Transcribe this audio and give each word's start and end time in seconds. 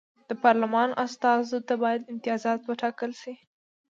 د 0.29 0.31
پارلمان 0.43 0.89
استازو 1.05 1.59
ته 1.67 1.73
باید 1.83 2.09
امتیازات 2.11 2.59
وټاکل 2.65 3.11
شي. 3.21 3.33